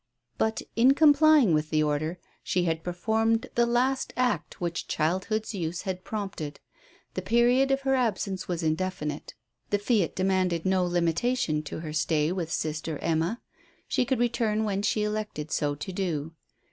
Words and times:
But 0.39 0.63
in 0.75 0.95
complying 0.95 1.53
with 1.53 1.69
the 1.69 1.83
order 1.83 2.17
she 2.41 2.63
had 2.63 2.83
performed 2.83 3.45
the 3.53 3.67
last 3.67 4.13
act 4.17 4.59
which 4.59 4.87
childhood's 4.87 5.53
use 5.53 5.83
had 5.83 6.03
prompted. 6.03 6.59
The 7.13 7.21
period 7.21 7.69
of 7.69 7.81
her 7.81 7.93
absence 7.93 8.47
was 8.47 8.63
indefinite. 8.63 9.35
The 9.69 9.77
fiat 9.77 10.15
demanded 10.15 10.65
no 10.65 10.83
limitation 10.87 11.61
to 11.65 11.81
her 11.81 11.93
stay 11.93 12.31
with 12.31 12.51
"sister" 12.51 12.97
Emma. 12.97 13.41
She 13.87 14.03
could 14.03 14.17
return 14.17 14.63
when 14.63 14.81
she 14.81 15.03
elected 15.03 15.51
so 15.51 15.75
to 15.75 15.91
do. 15.93 16.33